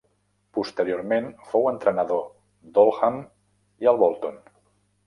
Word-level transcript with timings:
Posteriorment 0.57 1.27
fou 1.51 1.69
entrenador 1.73 2.25
a 2.27 2.75
l'Oldham 2.81 3.21
i 3.87 3.93
al 3.95 4.03
Bolton. 4.07 4.43